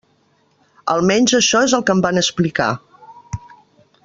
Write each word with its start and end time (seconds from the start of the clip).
Almenys 0.93 1.35
això 1.41 1.63
és 1.67 1.77
el 1.79 1.85
que 1.91 1.95
em 1.97 2.01
van 2.09 2.21
explicar. 2.25 2.71